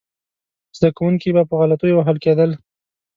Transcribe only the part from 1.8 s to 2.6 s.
وهل کېدل.